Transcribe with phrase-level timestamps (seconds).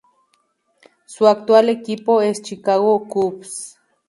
[1.05, 3.77] Su actual equipo es Chicago Cubs.